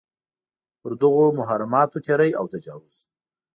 پر 0.79 0.91
دغو 1.01 1.25
محرماتو 1.39 1.97
تېری 2.05 2.31
او 2.39 2.45
تجاوز. 2.53 2.95